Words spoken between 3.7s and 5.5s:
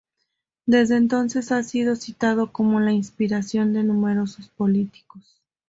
de numerosos políticos.